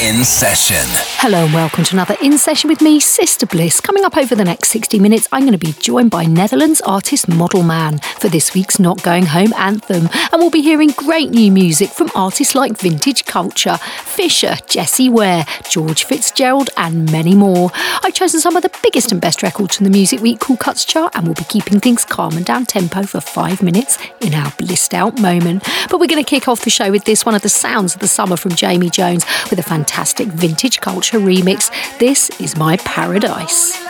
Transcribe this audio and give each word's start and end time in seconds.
In 0.00 0.24
session. 0.24 0.84
Hello 1.18 1.44
and 1.44 1.54
welcome 1.54 1.84
to 1.84 1.94
another 1.94 2.16
In 2.20 2.36
Session 2.36 2.68
with 2.68 2.80
me, 2.80 2.98
Sister 2.98 3.46
Bliss. 3.46 3.80
Coming 3.80 4.04
up 4.04 4.16
over 4.16 4.34
the 4.34 4.44
next 4.44 4.70
60 4.70 4.98
minutes, 4.98 5.28
I'm 5.30 5.42
going 5.42 5.52
to 5.52 5.66
be 5.66 5.72
joined 5.74 6.10
by 6.10 6.24
Netherlands 6.24 6.80
artist 6.80 7.28
Model 7.28 7.62
Man 7.62 8.00
for 8.18 8.28
this 8.28 8.54
week's 8.54 8.80
Not 8.80 9.02
Going 9.04 9.24
Home 9.26 9.52
anthem. 9.54 10.08
And 10.32 10.40
we'll 10.40 10.50
be 10.50 10.62
hearing 10.62 10.90
great 10.90 11.30
new 11.30 11.52
music 11.52 11.90
from 11.90 12.10
artists 12.14 12.56
like 12.56 12.76
Vintage 12.76 13.24
Culture, 13.24 13.76
Fisher, 13.76 14.56
Jessie 14.66 15.08
Ware, 15.08 15.46
George 15.70 16.04
Fitzgerald, 16.04 16.70
and 16.76 17.10
many 17.12 17.36
more. 17.36 17.70
I've 18.02 18.14
chosen 18.14 18.40
some 18.40 18.56
of 18.56 18.64
the 18.64 18.76
biggest 18.82 19.12
and 19.12 19.20
best 19.20 19.44
records 19.44 19.76
from 19.76 19.84
the 19.84 19.90
Music 19.90 20.20
Week 20.20 20.40
Cool 20.40 20.56
Cuts 20.56 20.84
chart, 20.84 21.14
and 21.14 21.24
we'll 21.24 21.34
be 21.34 21.44
keeping 21.44 21.78
things 21.78 22.04
calm 22.04 22.36
and 22.36 22.44
down 22.44 22.66
tempo 22.66 23.04
for 23.04 23.20
five 23.20 23.62
minutes 23.62 23.96
in 24.20 24.34
our 24.34 24.50
blissed 24.58 24.92
out 24.92 25.20
moment. 25.20 25.62
But 25.88 26.00
we're 26.00 26.08
going 26.08 26.22
to 26.22 26.28
kick 26.28 26.48
off 26.48 26.62
the 26.62 26.70
show 26.70 26.90
with 26.90 27.04
this 27.04 27.24
one 27.24 27.36
of 27.36 27.42
the 27.42 27.48
sounds 27.48 27.94
of 27.94 28.00
the 28.00 28.08
summer 28.08 28.36
from 28.36 28.52
Jamie 28.52 28.90
Jones 28.90 29.24
with 29.48 29.60
a 29.60 29.62
fantastic 29.62 29.83
Vintage 30.28 30.80
Culture 30.80 31.18
remix. 31.18 31.70
This 31.98 32.30
is 32.40 32.56
My 32.56 32.76
Paradise. 32.78 33.80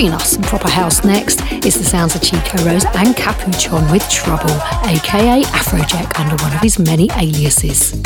Bringing 0.00 0.14
us 0.14 0.30
some 0.30 0.42
proper 0.44 0.70
house 0.70 1.04
next 1.04 1.42
is 1.66 1.74
the 1.74 1.84
sounds 1.84 2.14
of 2.14 2.22
Chico 2.22 2.64
Rose 2.64 2.86
and 2.96 3.14
Capuchon 3.14 3.92
with 3.92 4.08
Trouble, 4.08 4.48
aka 4.86 5.42
Afrojack, 5.42 6.18
under 6.18 6.42
one 6.42 6.54
of 6.54 6.62
his 6.62 6.78
many 6.78 7.10
aliases. 7.18 8.00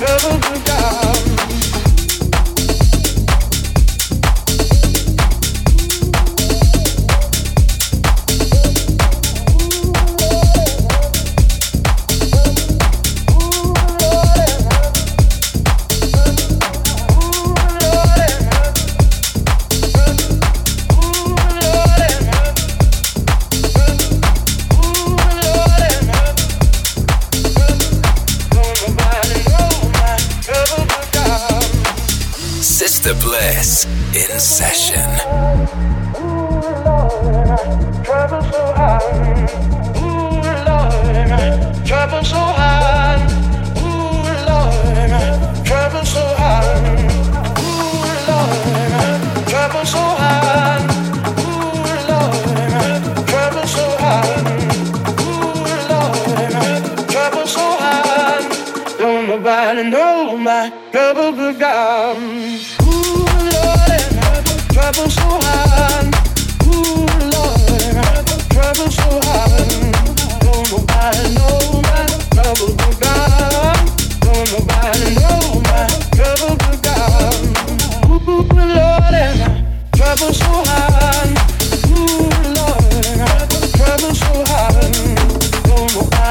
Sister 0.00 1.09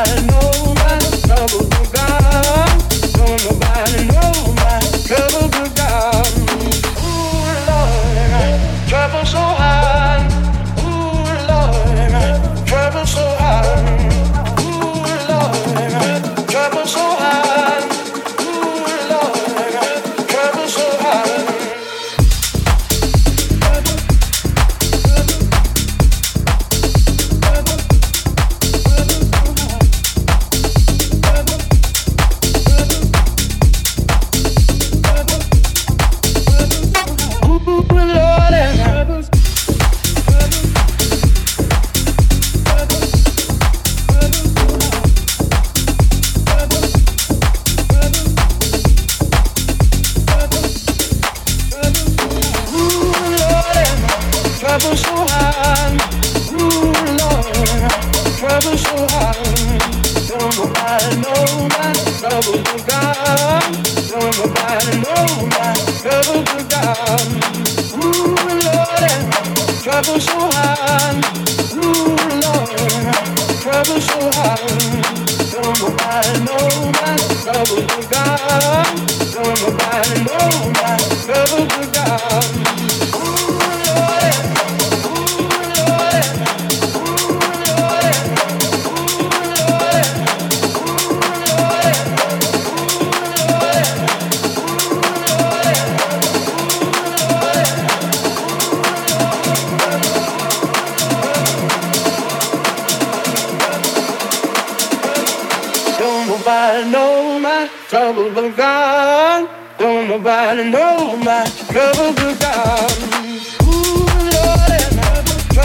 Don't 0.05 0.28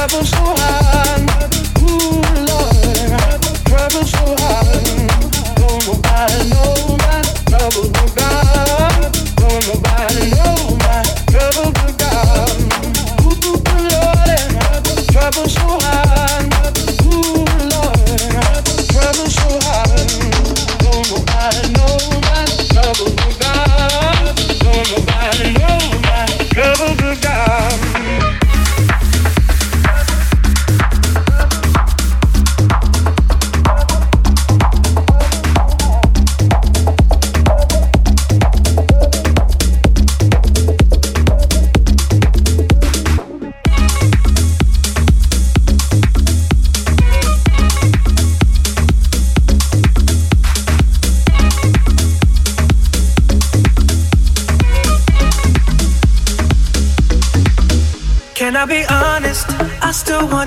trouble 0.08 0.24
so 0.24 0.36
hard. 0.36 0.83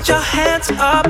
Your 0.08 0.20
hands 0.20 0.70
up 0.78 1.06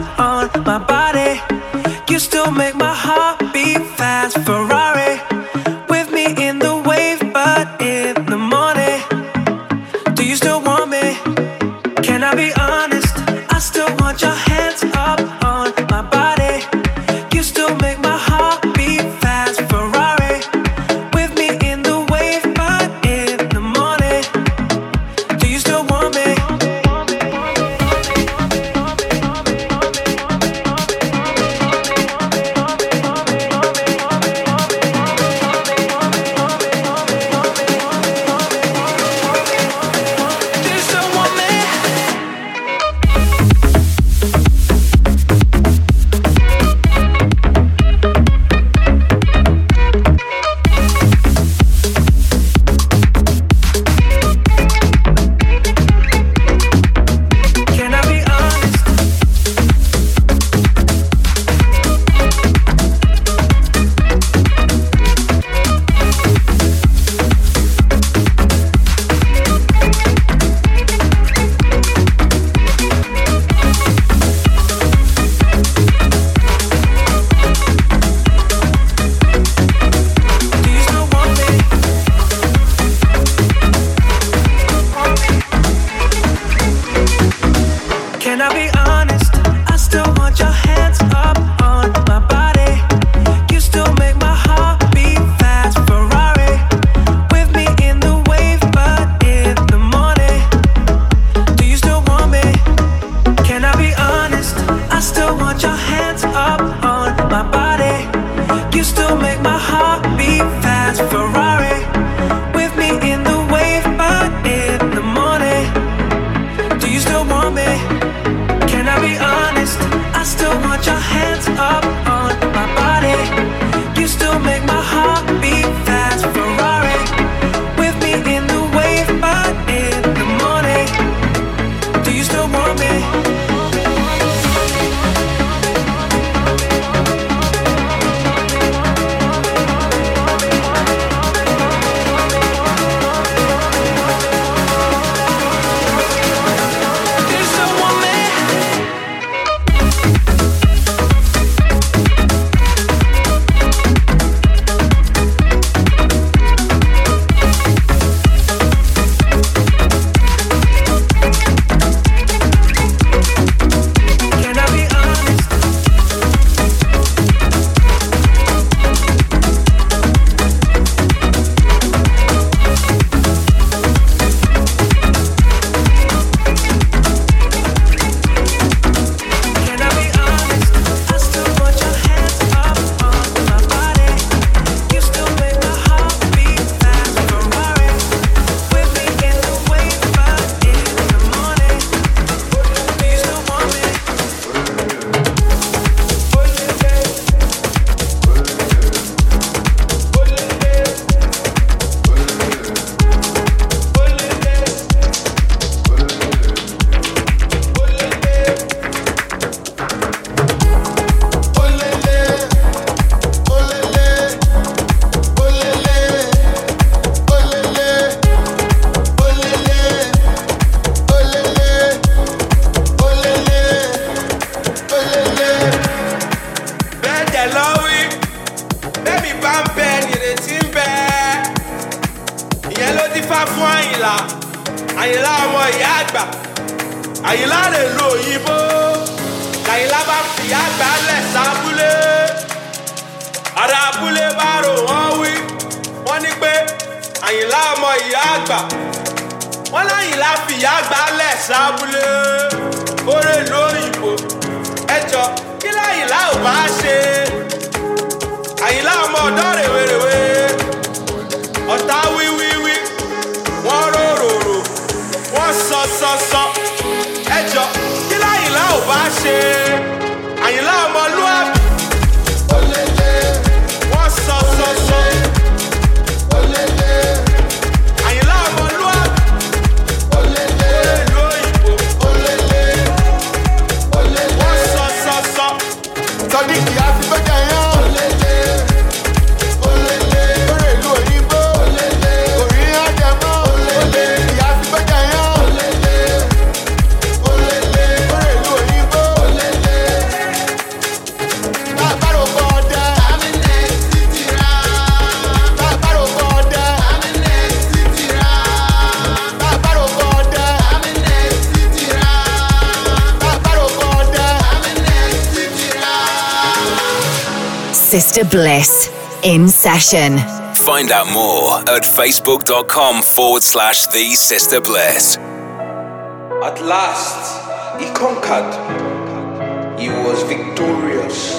Sister 318.18 318.36
Bliss 318.36 318.90
in 319.22 319.46
session. 319.46 320.18
Find 320.52 320.90
out 320.90 321.06
more 321.12 321.60
at 321.72 321.84
facebook.com 321.84 323.02
forward 323.02 323.44
slash 323.44 323.86
the 323.86 324.12
Sister 324.16 324.60
Bliss. 324.60 325.16
At 325.18 326.60
last, 326.60 327.80
he 327.80 327.86
conquered. 327.94 329.78
He 329.78 329.88
was 329.88 330.24
victorious. 330.24 331.38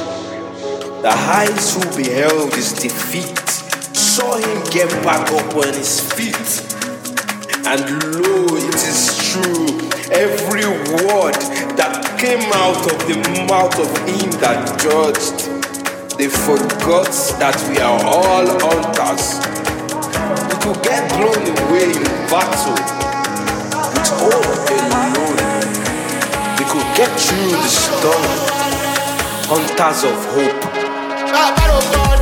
The 1.02 1.12
eyes 1.12 1.76
who 1.76 1.82
beheld 2.02 2.54
his 2.54 2.72
defeat 2.72 3.50
saw 3.94 4.38
him 4.38 4.64
get 4.72 4.90
back 5.04 5.30
up 5.34 5.54
on 5.58 5.74
his 5.74 6.00
feet. 6.00 6.64
And 7.68 7.82
lo, 8.16 8.56
it 8.56 8.76
is 8.76 9.18
true, 9.34 9.68
every 10.14 10.64
word 11.04 11.36
that 11.76 12.16
came 12.18 12.40
out 12.54 12.84
of 12.90 13.00
the 13.06 13.18
mouth 13.50 13.78
of 13.78 13.90
him 14.08 14.32
that 14.40 14.80
judged, 14.80 15.39
they 16.20 16.28
forgot 16.28 17.08
that 17.40 17.56
we 17.70 17.80
are 17.80 18.04
all 18.04 18.44
hunters. 18.60 19.40
We 20.52 20.56
could 20.60 20.84
get 20.84 21.08
blown 21.16 21.48
away 21.64 21.96
in 21.96 22.04
battle 22.28 22.76
with 22.76 24.12
hope 24.20 24.68
alone. 24.68 25.40
We 26.60 26.66
could 26.68 26.90
get 27.00 27.12
through 27.16 27.56
the 27.56 27.72
storm, 27.72 28.28
hunters 29.48 30.04
of 30.04 30.20
hope. 30.36 32.19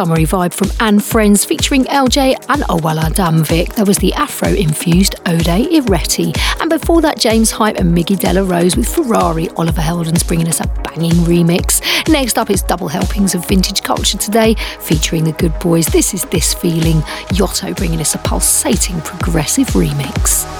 Summery 0.00 0.24
vibe 0.24 0.54
from 0.54 0.70
Anne 0.80 0.98
Friends 0.98 1.44
featuring 1.44 1.84
LJ 1.84 2.34
and 2.48 2.62
Owala 2.70 3.10
Damvik. 3.10 3.74
There 3.74 3.84
was 3.84 3.98
the 3.98 4.14
Afro 4.14 4.48
infused 4.48 5.16
Ode 5.26 5.44
Iretti. 5.44 6.34
And 6.58 6.70
before 6.70 7.02
that, 7.02 7.18
James 7.18 7.50
Hype 7.50 7.76
and 7.76 7.94
Miggy 7.94 8.18
Dela 8.18 8.42
Rosa 8.42 8.78
with 8.78 8.88
Ferrari. 8.88 9.50
Oliver 9.58 9.82
Heldens 9.82 10.26
bringing 10.26 10.48
us 10.48 10.60
a 10.60 10.66
banging 10.82 11.12
remix. 11.28 11.82
Next 12.08 12.38
up 12.38 12.48
is 12.48 12.62
double 12.62 12.88
helpings 12.88 13.34
of 13.34 13.46
vintage 13.46 13.82
culture 13.82 14.16
today 14.16 14.54
featuring 14.80 15.24
the 15.24 15.32
good 15.32 15.52
boys. 15.58 15.84
This 15.88 16.14
is 16.14 16.24
This 16.24 16.54
Feeling. 16.54 17.02
Yotto 17.36 17.76
bringing 17.76 18.00
us 18.00 18.14
a 18.14 18.18
pulsating 18.20 18.98
progressive 19.02 19.66
remix. 19.66 20.59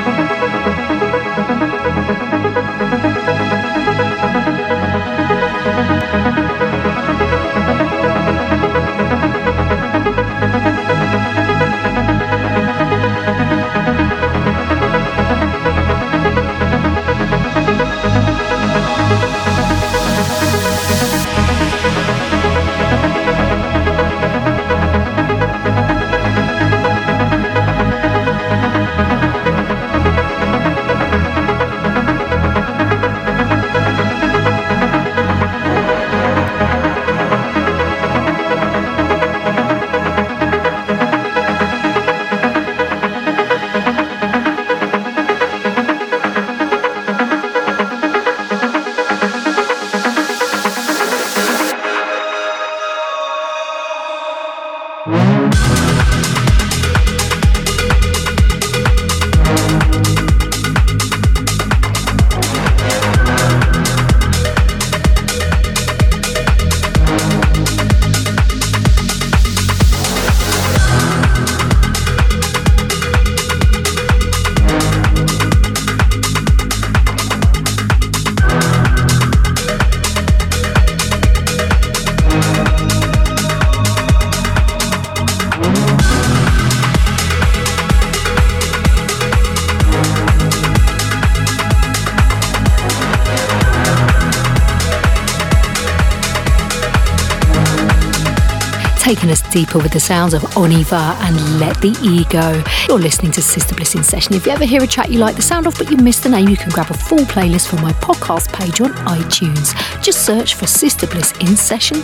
Deeper 99.51 99.77
with 99.79 99.91
the 99.91 99.99
sounds 99.99 100.33
of 100.33 100.41
Oniva 100.55 101.13
and 101.21 101.59
Let 101.59 101.79
the 101.81 101.95
Ego. 102.01 102.63
You're 102.87 102.99
listening 102.99 103.33
to 103.33 103.41
Sister 103.41 103.75
Bliss 103.75 103.95
in 103.95 104.03
Session. 104.03 104.33
If 104.33 104.45
you 104.45 104.51
ever 104.53 104.63
hear 104.63 104.81
a 104.81 104.87
track 104.87 105.09
you 105.09 105.19
like 105.19 105.35
the 105.35 105.41
sound 105.41 105.67
of 105.67 105.77
but 105.77 105.91
you 105.91 105.97
missed 105.97 106.23
the 106.23 106.29
name, 106.29 106.47
you 106.47 106.55
can 106.55 106.69
grab 106.69 106.89
a 106.89 106.93
full 106.93 107.19
playlist 107.19 107.67
from 107.67 107.81
my 107.81 107.91
podcast 107.93 108.51
page 108.53 108.79
on 108.79 108.91
iTunes. 109.07 109.75
Just 110.01 110.25
search 110.25 110.55
for 110.55 110.67
Sister 110.67 111.05
Bliss 111.05 111.33
in 111.41 111.57
Session 111.57 111.97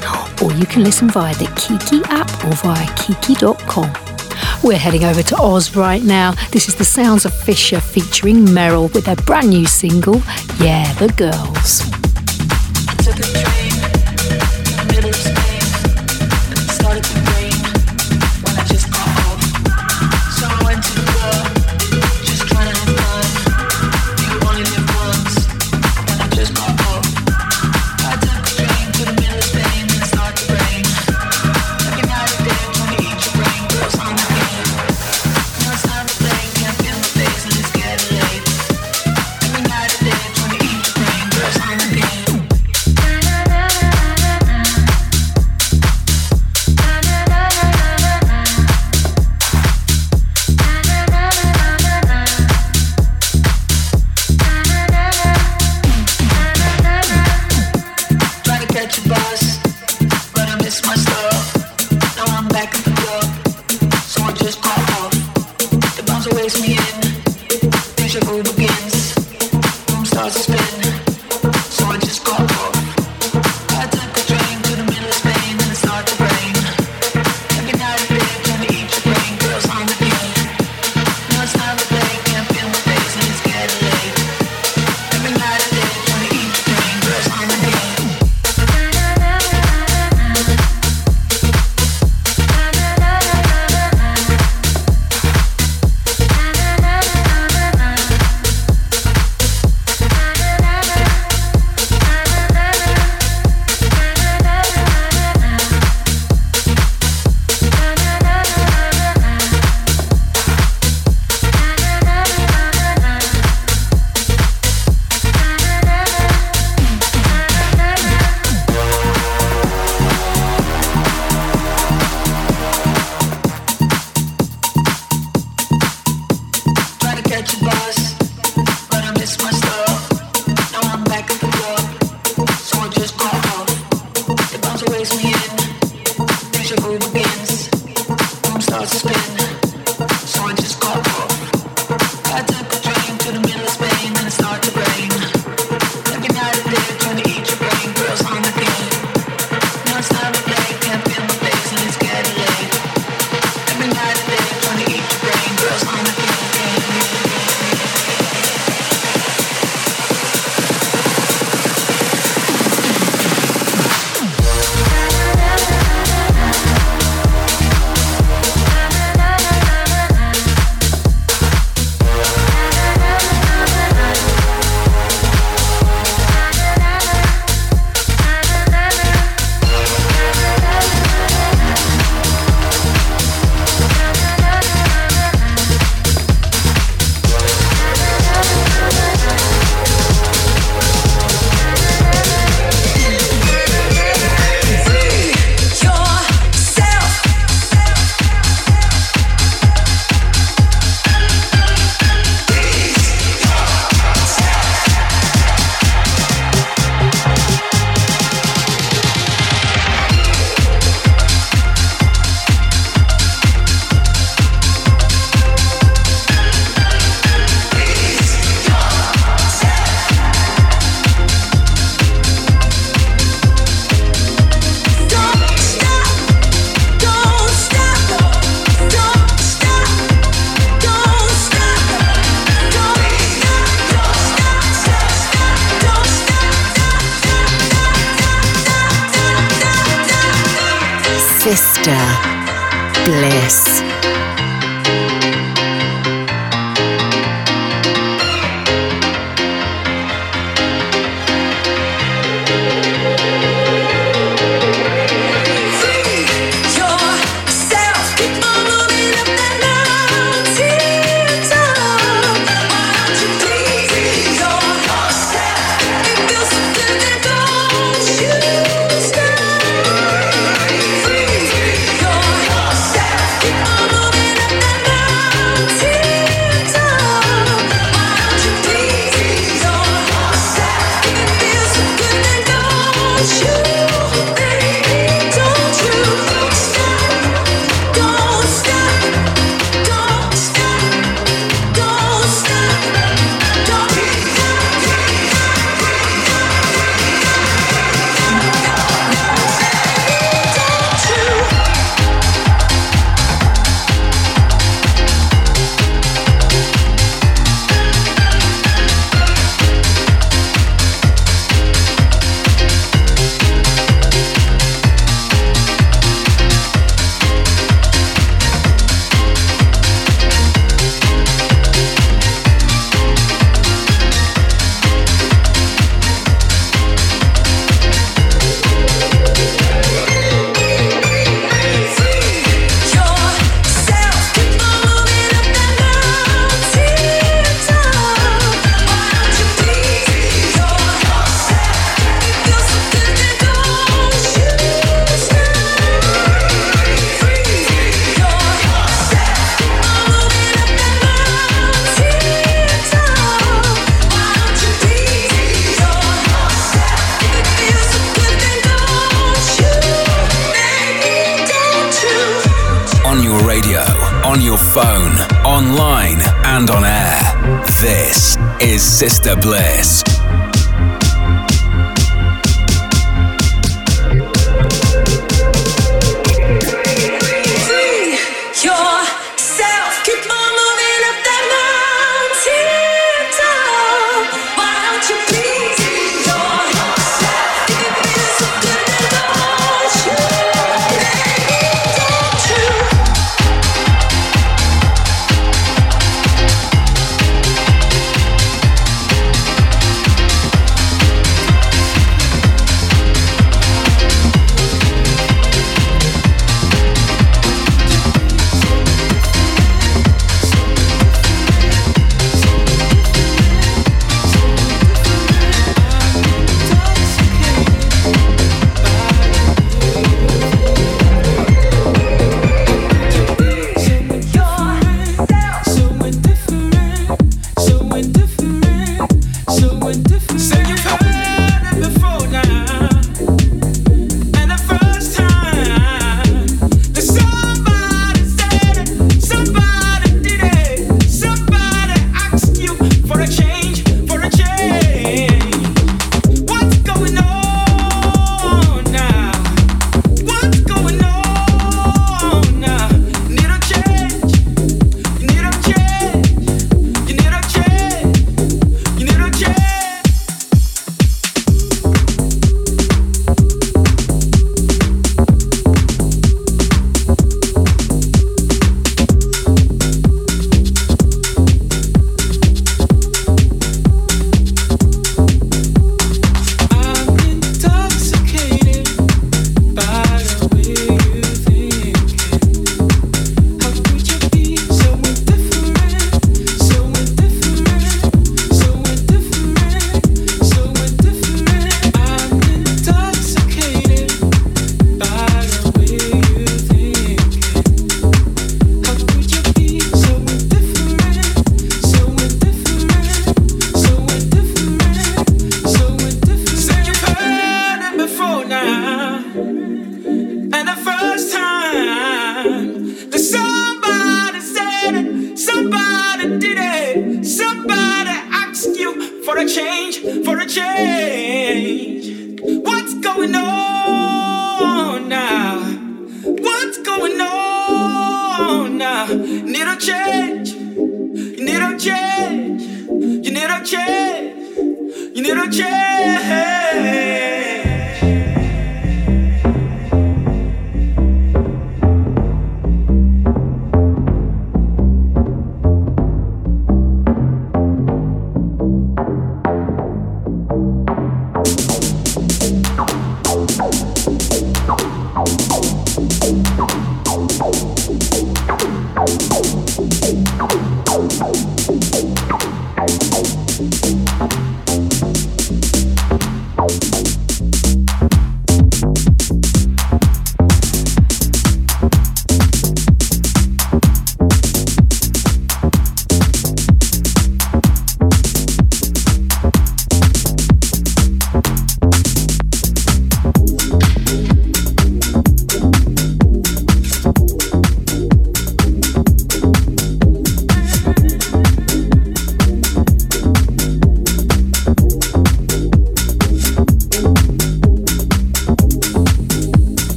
or 0.43 0.51
you 0.53 0.65
can 0.65 0.83
listen 0.83 1.09
via 1.09 1.33
the 1.35 1.47
Kiki 1.55 2.01
app 2.09 2.29
or 2.43 2.53
via 2.57 2.87
kiki.com. 2.95 3.93
We're 4.63 4.77
heading 4.77 5.05
over 5.05 5.23
to 5.23 5.37
Oz 5.37 5.75
right 5.75 6.03
now. 6.03 6.33
This 6.51 6.67
is 6.67 6.75
the 6.75 6.85
sounds 6.85 7.25
of 7.25 7.33
Fisher 7.33 7.79
featuring 7.79 8.45
Meryl 8.45 8.93
with 8.93 9.05
their 9.05 9.15
brand 9.15 9.49
new 9.49 9.65
single, 9.65 10.21
Yeah, 10.59 10.91
the 10.95 11.13
Girls. 11.15 11.96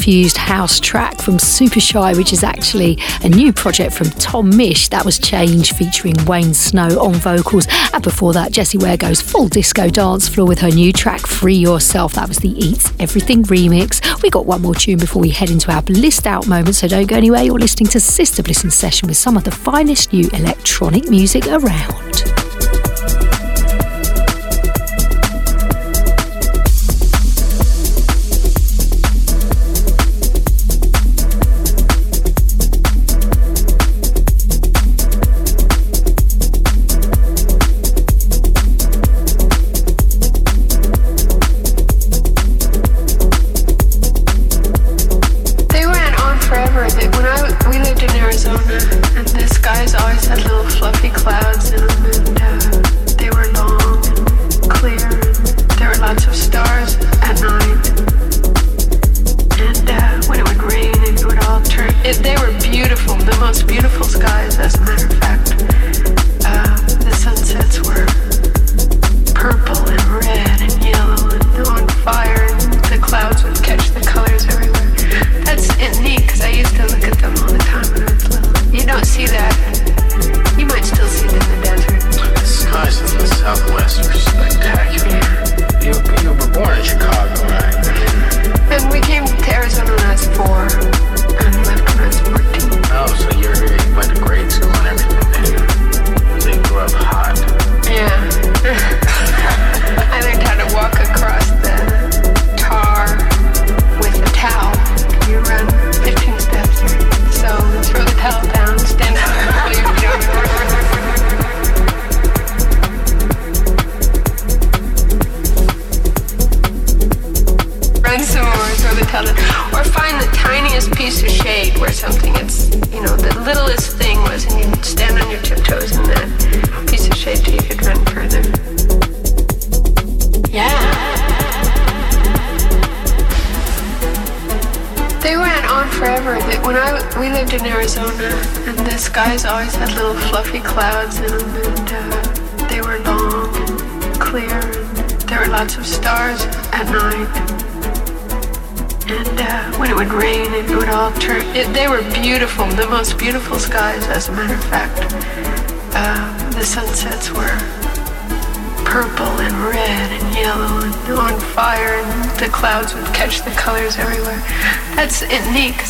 Infused 0.00 0.38
house 0.38 0.80
track 0.80 1.20
from 1.20 1.38
Super 1.38 1.78
Shy, 1.78 2.14
which 2.14 2.32
is 2.32 2.42
actually 2.42 2.96
a 3.22 3.28
new 3.28 3.52
project 3.52 3.92
from 3.92 4.08
Tom 4.12 4.50
Misch. 4.50 4.88
That 4.88 5.04
was 5.04 5.18
Change 5.18 5.74
featuring 5.74 6.14
Wayne 6.24 6.54
Snow 6.54 6.98
on 6.98 7.12
vocals. 7.12 7.66
And 7.92 8.02
before 8.02 8.32
that, 8.32 8.50
Jessie 8.50 8.78
Ware 8.78 8.96
goes 8.96 9.20
full 9.20 9.48
disco 9.48 9.90
dance 9.90 10.26
floor 10.26 10.46
with 10.48 10.58
her 10.60 10.70
new 10.70 10.90
track 10.90 11.26
Free 11.26 11.54
Yourself. 11.54 12.14
That 12.14 12.28
was 12.28 12.38
the 12.38 12.48
Eats 12.48 12.90
Everything 12.98 13.42
remix. 13.42 14.22
We 14.22 14.30
got 14.30 14.46
one 14.46 14.62
more 14.62 14.74
tune 14.74 14.98
before 14.98 15.20
we 15.20 15.28
head 15.28 15.50
into 15.50 15.70
our 15.70 15.82
blissed 15.82 16.26
out 16.26 16.48
moment, 16.48 16.76
so 16.76 16.88
don't 16.88 17.06
go 17.06 17.16
anywhere. 17.16 17.42
You're 17.42 17.58
listening 17.58 17.90
to 17.90 18.00
Sister 18.00 18.42
Bliss 18.42 18.64
in 18.64 18.70
session 18.70 19.06
with 19.06 19.18
some 19.18 19.36
of 19.36 19.44
the 19.44 19.50
finest 19.50 20.14
new 20.14 20.30
electronic 20.32 21.10
music 21.10 21.46
around. 21.46 22.39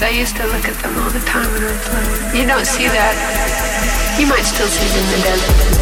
Just 0.01 0.34
played 0.34 0.64
you 5.74 5.80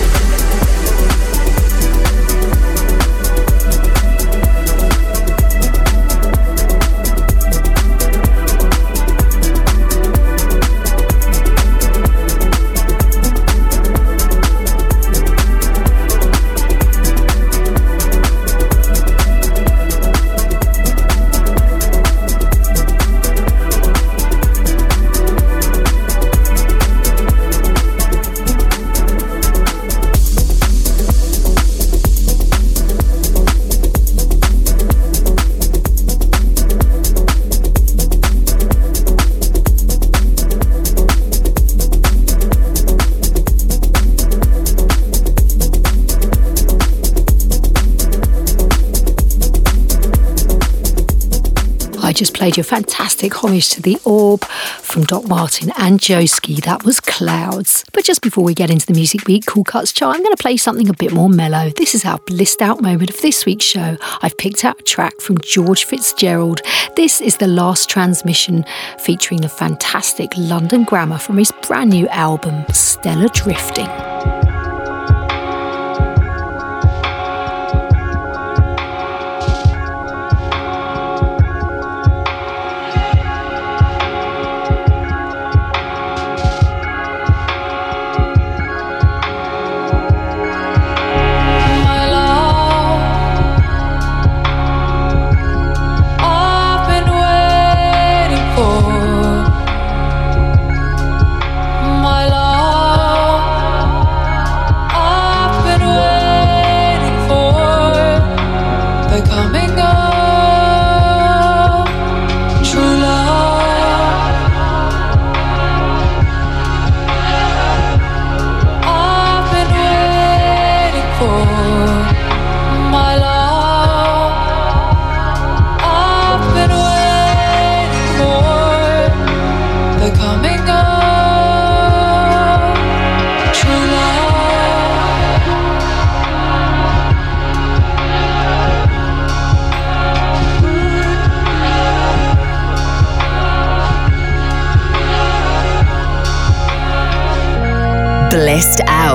fantastic 52.62 53.32
homage 53.34 53.68
to 53.70 53.82
the 53.82 53.98
Orb 54.04 54.44
from 54.44 55.04
Doc 55.04 55.28
Martin 55.28 55.70
and 55.76 56.00
Joeski. 56.00 56.62
That 56.62 56.84
was 56.84 57.00
Clouds. 57.00 57.84
But 57.92 58.04
just 58.04 58.22
before 58.22 58.44
we 58.44 58.54
get 58.54 58.70
into 58.70 58.86
the 58.86 58.94
Music 58.94 59.26
Week 59.26 59.44
Cool 59.46 59.64
Cuts 59.64 59.92
chart, 59.92 60.16
I'm 60.16 60.22
going 60.22 60.34
to 60.34 60.42
play 60.42 60.56
something 60.56 60.88
a 60.88 60.94
bit 60.94 61.12
more 61.12 61.28
mellow. 61.28 61.70
This 61.70 61.94
is 61.94 62.04
our 62.04 62.18
blissed 62.20 62.62
out 62.62 62.80
moment 62.80 63.10
of 63.10 63.20
this 63.20 63.44
week's 63.44 63.64
show. 63.64 63.98
I've 64.22 64.38
picked 64.38 64.64
out 64.64 64.80
a 64.80 64.84
track 64.84 65.20
from 65.20 65.38
George 65.38 65.84
Fitzgerald. 65.84 66.62
This 66.96 67.20
is 67.20 67.36
the 67.36 67.48
last 67.48 67.90
transmission 67.90 68.64
featuring 68.98 69.42
the 69.42 69.48
fantastic 69.48 70.30
London 70.36 70.84
Grammar 70.84 71.18
from 71.18 71.36
his 71.36 71.52
brand 71.66 71.90
new 71.90 72.08
album, 72.08 72.64
Stellar 72.72 73.28
Drifting. 73.28 74.37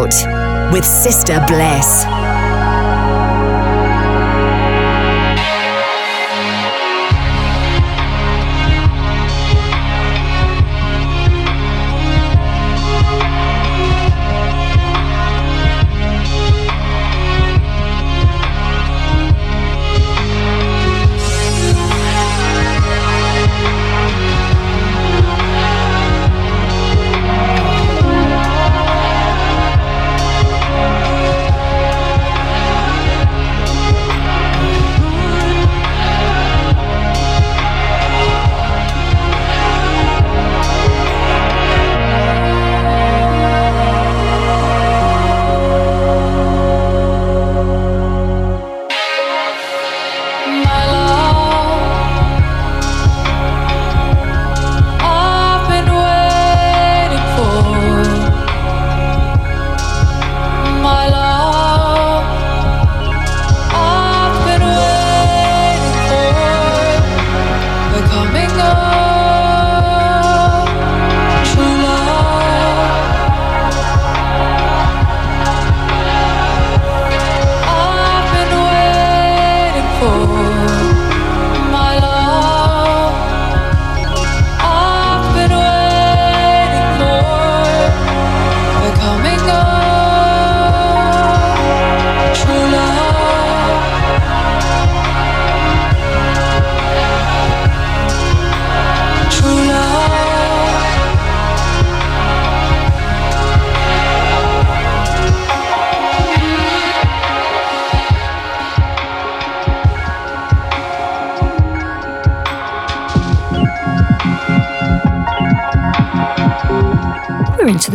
Out 0.04 0.74
with 0.74 0.84
Sister 0.84 1.41
Bliss. 1.47 2.23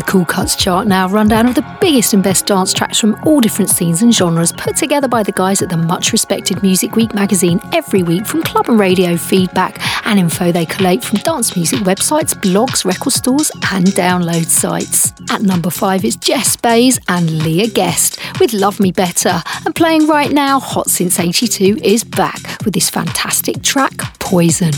Cool 0.08 0.24
Cuts 0.24 0.56
chart 0.56 0.86
now, 0.86 1.06
rundown 1.06 1.46
of 1.46 1.54
the 1.54 1.76
biggest 1.82 2.14
and 2.14 2.22
best 2.22 2.46
dance 2.46 2.72
tracks 2.72 2.98
from 2.98 3.14
all 3.26 3.40
different 3.40 3.68
scenes 3.68 4.00
and 4.00 4.14
genres, 4.14 4.52
put 4.52 4.74
together 4.74 5.06
by 5.06 5.22
the 5.22 5.32
guys 5.32 5.60
at 5.60 5.68
the 5.68 5.76
much 5.76 6.12
respected 6.12 6.62
Music 6.62 6.96
Week 6.96 7.12
magazine 7.12 7.60
every 7.74 8.02
week 8.02 8.26
from 8.26 8.42
club 8.42 8.70
and 8.70 8.80
radio 8.80 9.18
feedback 9.18 9.78
and 10.06 10.18
info 10.18 10.50
they 10.50 10.64
collate 10.64 11.04
from 11.04 11.18
dance 11.18 11.54
music 11.56 11.80
websites, 11.80 12.32
blogs, 12.32 12.86
record 12.86 13.12
stores, 13.12 13.50
and 13.70 13.88
download 13.88 14.46
sites. 14.46 15.12
At 15.30 15.42
number 15.42 15.68
five 15.68 16.06
is 16.06 16.16
Jess 16.16 16.56
Bays 16.56 16.98
and 17.08 17.42
Leah 17.42 17.68
Guest 17.68 18.18
with 18.40 18.54
Love 18.54 18.80
Me 18.80 18.90
Better, 18.90 19.42
and 19.66 19.74
playing 19.74 20.06
right 20.06 20.32
now, 20.32 20.58
Hot 20.58 20.88
Since 20.88 21.20
82 21.20 21.80
is 21.84 22.02
back 22.02 22.40
with 22.64 22.72
this 22.72 22.88
fantastic 22.88 23.62
track, 23.62 23.92
Poison. 24.18 24.72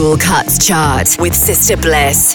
Cool 0.00 0.16
Cuts 0.16 0.66
Chart 0.66 1.14
with 1.20 1.34
Sister 1.34 1.76
Bliss. 1.76 2.34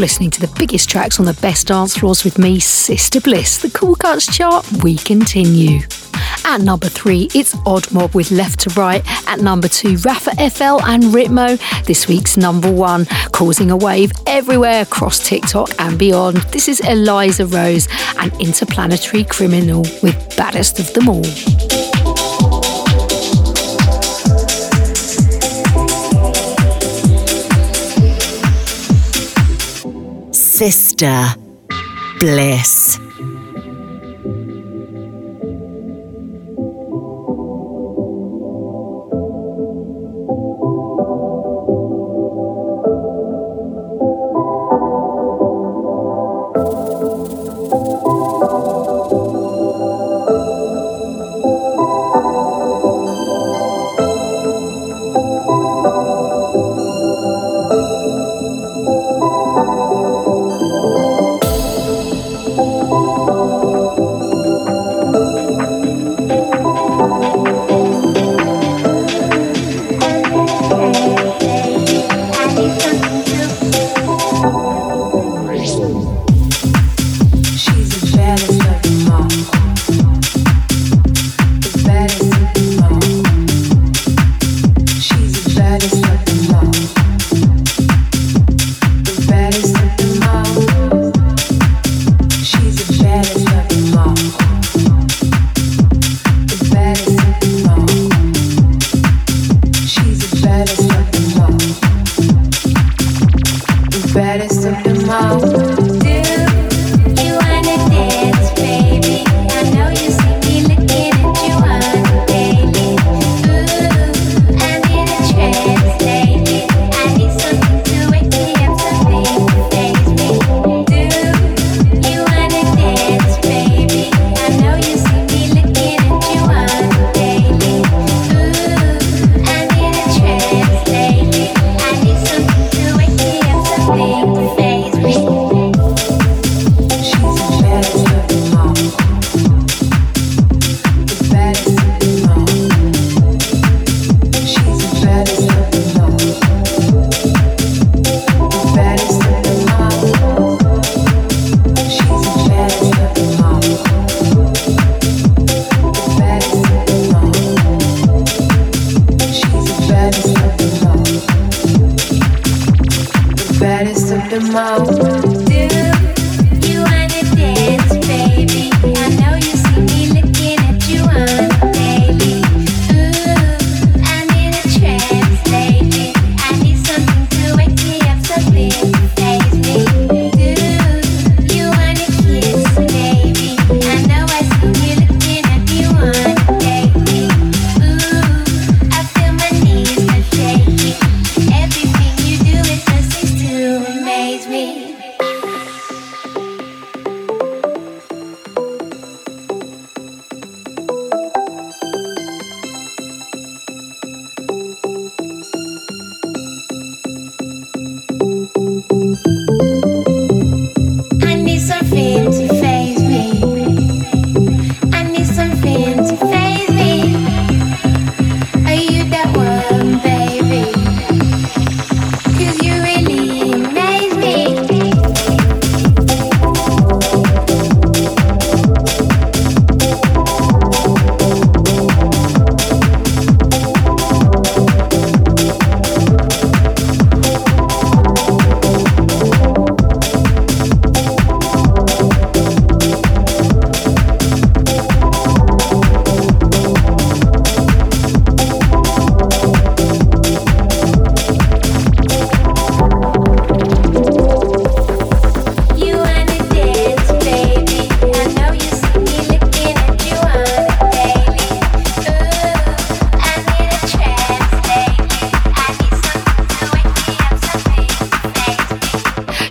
Listening 0.00 0.30
to 0.30 0.40
the 0.40 0.50
biggest 0.58 0.88
tracks 0.88 1.20
on 1.20 1.26
the 1.26 1.38
best 1.42 1.66
dance 1.66 1.98
floors 1.98 2.24
with 2.24 2.38
me, 2.38 2.58
Sister 2.58 3.20
Bliss. 3.20 3.58
The 3.58 3.68
Cool 3.68 3.94
Cuts 3.94 4.34
chart, 4.34 4.66
we 4.82 4.96
continue. 4.96 5.80
At 6.46 6.62
number 6.62 6.88
three, 6.88 7.28
it's 7.34 7.54
Odd 7.66 7.92
Mob 7.92 8.14
with 8.14 8.30
Left 8.30 8.60
to 8.60 8.70
Right. 8.70 9.02
At 9.28 9.40
number 9.40 9.68
two, 9.68 9.96
Raffa 9.96 10.32
FL 10.50 10.82
and 10.86 11.02
Ritmo, 11.02 11.84
this 11.84 12.08
week's 12.08 12.38
number 12.38 12.72
one, 12.72 13.04
causing 13.32 13.70
a 13.70 13.76
wave 13.76 14.10
everywhere 14.26 14.80
across 14.80 15.18
TikTok 15.18 15.68
and 15.78 15.98
beyond. 15.98 16.38
This 16.50 16.66
is 16.66 16.80
Eliza 16.80 17.44
Rose 17.44 17.86
and 18.16 18.32
Interplanetary 18.40 19.24
Criminal 19.24 19.82
with 20.02 20.34
Baddest 20.34 20.80
of 20.80 20.90
Them 20.94 21.10
All. 21.10 21.69
Sister 30.60 31.34
Bliss. 32.18 33.09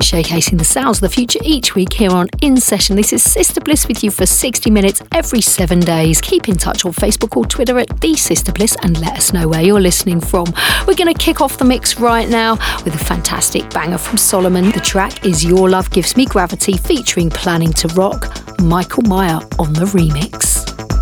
Showcasing 0.10 0.58
the 0.58 0.66
sounds 0.66 0.98
of 0.98 1.02
the 1.02 1.10
future 1.10 1.38
each 1.44 1.76
week 1.76 1.94
here 1.94 2.10
on 2.10 2.30
In 2.42 2.58
Session. 2.58 2.96
This 2.96 3.14
is 3.14 3.22
Sister 3.22 3.62
Bliss 3.62 3.88
with 3.88 4.04
you 4.04 4.10
for 4.10 4.26
60 4.26 4.72
minutes 4.72 5.04
every 5.12 5.40
seven 5.40 5.80
days. 5.80 6.20
Keep 6.20 6.50
in 6.50 6.58
touch 6.58 6.84
on 6.84 6.94
Facebook 6.94 7.38
or 7.38 7.46
Twitter 7.46 7.78
at 7.78 8.02
The 8.02 8.16
Sister 8.16 8.52
Bliss 8.52 8.76
and 8.82 9.00
let 9.00 9.16
us 9.16 9.34
know 9.34 9.48
where 9.48 9.62
you're 9.62 9.80
listening 9.80 10.20
from. 10.20 10.46
We're 10.88 10.96
going 10.96 11.14
to 11.14 11.20
kick 11.20 11.42
off 11.42 11.60
the 11.60 11.66
mix 11.66 12.00
right 12.00 12.28
now 12.28 12.56
with 12.84 12.96
a 12.96 13.06
fantastic 13.06 13.70
banger 13.70 14.00
from 14.00 14.18
Solomun. 14.18 14.74
The 14.74 14.80
track 14.80 15.28
is 15.28 15.46
Your 15.46 15.70
Love 15.70 15.92
Gives 15.92 16.18
Me 16.18 16.26
Gravity 16.26 16.76
featuring 16.76 17.30
Planningtorock, 17.30 18.64
Michael 18.64 19.04
Mayer 19.04 19.42
on 19.60 19.74
the 19.74 19.86
remix. 19.94 20.99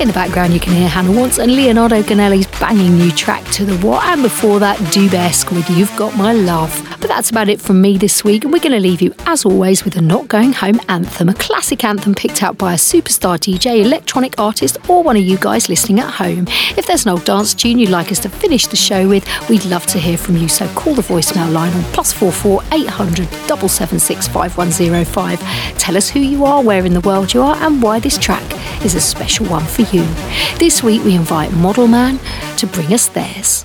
The 0.00 0.14
background, 0.14 0.54
you 0.54 0.60
can 0.60 0.72
hear 0.72 0.88
Hannah 0.88 1.12
Wants 1.12 1.38
and 1.38 1.54
Leonardo 1.54 2.02
Gonnelli's 2.02 2.46
banging 2.58 2.96
new 2.96 3.12
track 3.12 3.44
to 3.52 3.66
the 3.66 3.76
what, 3.86 4.02
and 4.06 4.22
before 4.22 4.58
that, 4.58 4.78
Dubesque 4.94 5.52
with 5.52 5.68
You've 5.68 5.94
Got 5.94 6.16
My 6.16 6.32
Love. 6.32 6.89
But 7.00 7.08
that's 7.08 7.30
about 7.30 7.48
it 7.48 7.62
from 7.62 7.80
me 7.80 7.96
this 7.96 8.22
week, 8.24 8.44
and 8.44 8.52
we're 8.52 8.60
going 8.60 8.72
to 8.72 8.78
leave 8.78 9.00
you, 9.00 9.14
as 9.24 9.46
always, 9.46 9.84
with 9.84 9.96
a 9.96 10.02
Not 10.02 10.28
Going 10.28 10.52
Home 10.52 10.78
anthem, 10.88 11.30
a 11.30 11.34
classic 11.34 11.82
anthem 11.82 12.14
picked 12.14 12.42
out 12.42 12.58
by 12.58 12.74
a 12.74 12.76
superstar 12.76 13.38
DJ, 13.38 13.82
electronic 13.82 14.38
artist, 14.38 14.76
or 14.86 15.02
one 15.02 15.16
of 15.16 15.22
you 15.22 15.38
guys 15.38 15.70
listening 15.70 16.00
at 16.00 16.10
home. 16.10 16.44
If 16.76 16.86
there's 16.86 17.06
an 17.06 17.12
old 17.12 17.24
dance 17.24 17.54
tune 17.54 17.78
you'd 17.78 17.88
like 17.88 18.12
us 18.12 18.18
to 18.20 18.28
finish 18.28 18.66
the 18.66 18.76
show 18.76 19.08
with, 19.08 19.26
we'd 19.48 19.64
love 19.64 19.86
to 19.86 19.98
hear 19.98 20.18
from 20.18 20.36
you, 20.36 20.46
so 20.46 20.68
call 20.74 20.92
the 20.92 21.00
voicemail 21.00 21.50
line 21.50 21.72
on 21.72 21.82
plus 21.94 22.12
four 22.12 22.32
four 22.32 22.62
eight 22.72 22.86
hundred 22.88 23.28
double 23.46 23.68
seven 23.68 23.98
six 23.98 24.28
five 24.28 24.56
one 24.58 24.70
zero 24.70 25.02
five. 25.02 25.40
Tell 25.78 25.96
us 25.96 26.10
who 26.10 26.20
you 26.20 26.44
are, 26.44 26.62
where 26.62 26.84
in 26.84 26.92
the 26.92 27.00
world 27.00 27.32
you 27.32 27.40
are, 27.40 27.56
and 27.56 27.82
why 27.82 27.98
this 27.98 28.18
track 28.18 28.44
is 28.84 28.94
a 28.94 29.00
special 29.00 29.46
one 29.46 29.64
for 29.64 29.82
you. 29.96 30.04
This 30.58 30.82
week 30.82 31.02
we 31.02 31.14
invite 31.14 31.50
Model 31.54 31.88
Man 31.88 32.18
to 32.58 32.66
bring 32.66 32.92
us 32.92 33.06
theirs. 33.06 33.64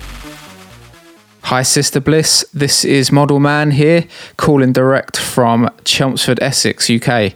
Hi, 1.49 1.61
Sister 1.61 1.99
Bliss. 1.99 2.43
This 2.55 2.83
is 2.83 3.11
Model 3.11 3.39
Man 3.39 3.69
here, 3.69 4.07
calling 4.35 4.73
direct 4.73 5.15
from 5.15 5.69
Chelmsford, 5.83 6.41
Essex, 6.41 6.89
UK. 6.89 7.33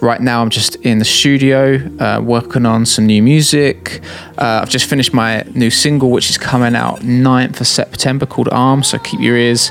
Right 0.00 0.22
now, 0.22 0.40
I'm 0.40 0.48
just 0.48 0.76
in 0.76 0.98
the 0.98 1.04
studio 1.04 1.74
uh, 1.98 2.22
working 2.24 2.64
on 2.64 2.86
some 2.86 3.04
new 3.04 3.22
music. 3.22 4.00
Uh, 4.38 4.60
I've 4.62 4.70
just 4.70 4.86
finished 4.86 5.12
my 5.12 5.42
new 5.54 5.68
single, 5.68 6.10
which 6.10 6.30
is 6.30 6.38
coming 6.38 6.74
out 6.74 7.00
9th 7.00 7.60
of 7.60 7.66
September, 7.66 8.24
called 8.24 8.48
Arm. 8.48 8.82
So 8.82 8.98
keep 8.98 9.20
your 9.20 9.36
ears 9.36 9.70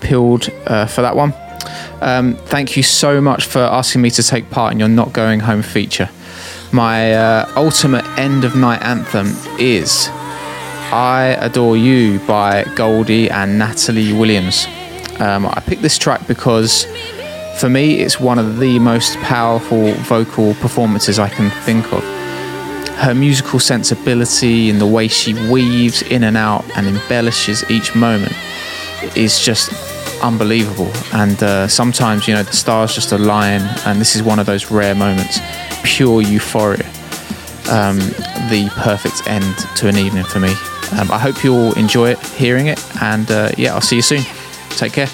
peeled 0.00 0.48
uh, 0.68 0.86
for 0.86 1.02
that 1.02 1.16
one. 1.16 1.34
Um, 2.00 2.36
thank 2.36 2.76
you 2.76 2.84
so 2.84 3.20
much 3.20 3.44
for 3.44 3.58
asking 3.58 4.02
me 4.02 4.12
to 4.12 4.22
take 4.22 4.50
part 4.50 4.72
in 4.72 4.78
your 4.78 4.88
Not 4.88 5.12
Going 5.12 5.40
Home 5.40 5.62
feature. 5.62 6.10
My 6.70 7.12
uh, 7.12 7.52
ultimate 7.56 8.04
end 8.16 8.44
of 8.44 8.54
night 8.54 8.82
anthem 8.82 9.34
is 9.58 10.08
I 10.92 11.36
Adore 11.40 11.76
You 11.76 12.18
by 12.26 12.64
Goldie 12.74 13.30
and 13.30 13.58
Natalie 13.58 14.12
Williams. 14.12 14.66
Um, 15.20 15.46
I 15.46 15.62
picked 15.64 15.82
this 15.82 15.96
track 15.96 16.26
because 16.26 16.84
for 17.60 17.68
me 17.68 18.00
it's 18.00 18.18
one 18.18 18.40
of 18.40 18.58
the 18.58 18.78
most 18.80 19.16
powerful 19.18 19.92
vocal 19.92 20.54
performances 20.54 21.20
I 21.20 21.28
can 21.28 21.50
think 21.62 21.92
of. 21.92 22.02
Her 22.96 23.14
musical 23.14 23.60
sensibility 23.60 24.68
and 24.68 24.80
the 24.80 24.86
way 24.86 25.06
she 25.06 25.34
weaves 25.48 26.02
in 26.02 26.24
and 26.24 26.36
out 26.36 26.64
and 26.76 26.88
embellishes 26.88 27.68
each 27.70 27.94
moment 27.94 28.34
is 29.16 29.38
just 29.38 29.72
unbelievable. 30.24 30.90
And 31.12 31.40
uh, 31.40 31.68
sometimes, 31.68 32.26
you 32.26 32.34
know, 32.34 32.42
the 32.42 32.52
stars 32.52 32.94
just 32.94 33.12
align, 33.12 33.62
and 33.86 34.00
this 34.00 34.16
is 34.16 34.24
one 34.24 34.40
of 34.40 34.46
those 34.46 34.72
rare 34.72 34.96
moments 34.96 35.38
pure 35.84 36.20
euphoria. 36.20 36.84
Um, 37.70 37.98
the 38.50 38.68
perfect 38.76 39.28
end 39.28 39.56
to 39.76 39.86
an 39.86 39.96
evening 39.96 40.24
for 40.24 40.40
me. 40.40 40.52
Um, 40.98 41.10
I 41.10 41.18
hope 41.18 41.44
you'll 41.44 41.72
enjoy 41.74 42.10
it, 42.10 42.18
hearing 42.28 42.66
it, 42.66 42.80
and 43.02 43.30
uh, 43.30 43.50
yeah, 43.56 43.74
I'll 43.74 43.80
see 43.80 43.96
you 43.96 44.02
soon. 44.02 44.22
Take 44.70 44.92
care. 44.92 45.08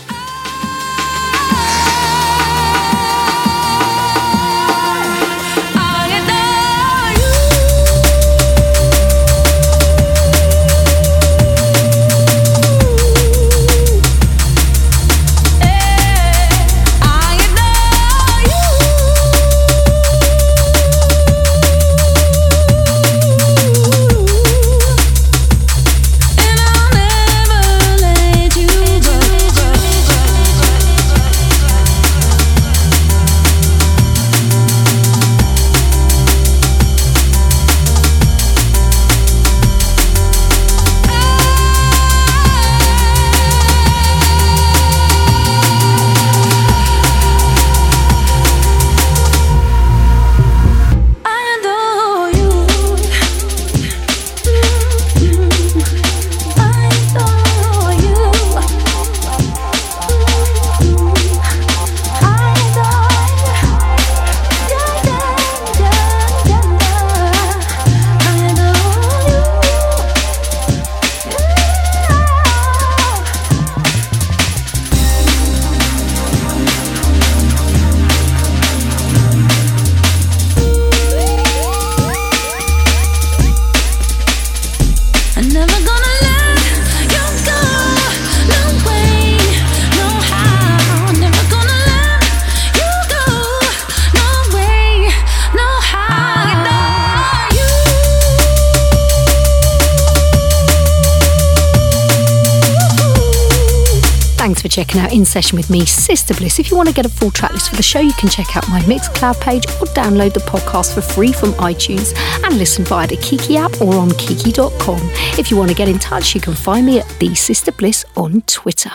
Checking 104.77 105.01
out 105.01 105.11
In 105.11 105.25
Session 105.25 105.57
with 105.57 105.71
me, 105.71 105.87
Sister 105.87 106.35
Bliss. 106.35 106.59
If 106.59 106.71
you 106.71 106.77
want 106.77 106.87
to 106.91 106.95
get 106.95 107.07
a 107.07 107.09
full 107.09 107.31
track 107.31 107.53
list 107.53 107.71
for 107.71 107.77
the 107.77 107.83
show, 107.83 107.99
you 107.99 108.13
can 108.13 108.29
check 108.29 108.59
out 108.59 108.69
my 108.69 108.79
Mixcloud 108.81 109.41
page 109.41 109.65
or 109.81 109.87
download 109.95 110.35
the 110.35 110.41
podcast 110.41 110.93
for 110.95 111.01
free 111.01 111.33
from 111.33 111.53
iTunes 111.53 112.15
and 112.45 112.59
listen 112.59 112.85
via 112.85 113.07
the 113.07 113.17
Kiki 113.17 113.57
app 113.57 113.81
or 113.81 113.95
on 113.95 114.11
kiki.com. 114.11 115.01
If 115.39 115.51
you 115.51 115.57
want 115.57 115.71
to 115.71 115.75
get 115.75 115.89
in 115.89 115.99
touch, 115.99 116.35
you 116.35 116.43
can 116.43 116.53
find 116.53 116.85
me 116.85 117.01
at 117.01 117.09
The 117.19 117.35
Sister 117.35 117.73
Bliss 117.73 118.05
on 118.17 118.43
Twitter. 118.43 118.93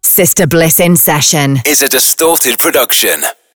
Sister 0.00 0.46
Bliss 0.46 0.80
in 0.80 0.96
Session 0.96 1.58
is 1.66 1.82
a 1.82 1.88
distorted 1.88 2.58
production. 2.58 3.20